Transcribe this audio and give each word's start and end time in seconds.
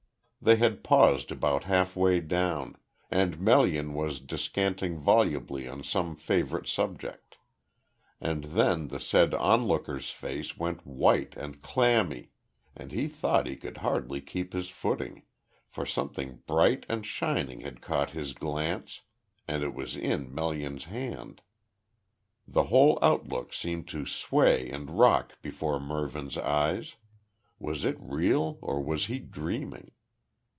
They 0.43 0.55
had 0.55 0.83
paused 0.83 1.31
about 1.31 1.65
halfway 1.65 2.19
down, 2.19 2.75
and 3.11 3.39
Melian 3.39 3.93
was 3.93 4.19
descanting 4.19 4.97
volubly 4.97 5.67
on 5.67 5.83
some 5.83 6.15
favourite 6.15 6.65
subject 6.65 7.37
and 8.19 8.45
then 8.45 8.87
the 8.87 8.99
said 8.99 9.35
onlooker's 9.35 10.09
face 10.09 10.57
went 10.57 10.83
white 10.83 11.37
and 11.37 11.61
clammy, 11.61 12.31
and 12.75 12.91
he 12.91 13.07
thought 13.07 13.45
he 13.45 13.55
could 13.55 13.77
hardly 13.85 14.19
keep 14.19 14.53
his 14.53 14.69
footing, 14.69 15.21
for 15.67 15.85
something 15.85 16.41
bright 16.47 16.87
and 16.89 17.05
shining 17.05 17.61
had 17.61 17.79
caught 17.79 18.09
his 18.09 18.33
glance, 18.33 19.01
and 19.47 19.61
it 19.61 19.75
was 19.75 19.95
in 19.95 20.33
Melian's 20.33 20.85
hand. 20.85 21.41
The 22.47 22.63
whole 22.63 22.97
outlook 23.03 23.53
seemed 23.53 23.87
to 23.89 24.07
sway 24.07 24.71
and 24.71 24.89
rock 24.89 25.39
before 25.43 25.79
Mervyn's 25.79 26.35
eyes. 26.39 26.95
Was 27.59 27.85
it 27.85 27.95
real 27.99 28.57
or 28.63 28.81
was 28.81 29.05
he 29.05 29.19
dreaming? 29.19 29.91